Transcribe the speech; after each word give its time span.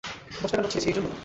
দশ 0.41 0.49
টাকার 0.51 0.63
নোট 0.63 0.71
ছিড়েছি, 0.71 0.87
এই 0.89 0.95
জন্য? 0.97 1.07